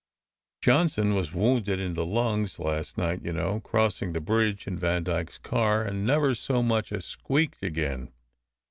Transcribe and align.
Johnson 0.63 1.13
was 1.13 1.31
wounded 1.31 1.79
in 1.79 1.93
the 1.93 2.07
lungs 2.07 2.57
last 2.57 2.97
night, 2.97 3.21
you 3.23 3.31
know, 3.31 3.59
crossing 3.59 4.13
the 4.13 4.19
bridge 4.19 4.65
in 4.65 4.75
Vandyke 4.79 5.29
s 5.29 5.37
car, 5.37 5.83
and 5.83 6.07
never 6.07 6.33
so 6.33 6.63
much 6.63 6.91
as 6.91 7.05
squeaked 7.05 7.61
again. 7.61 8.11